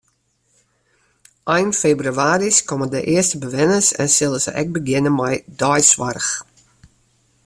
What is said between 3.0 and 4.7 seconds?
earste bewenners en sille se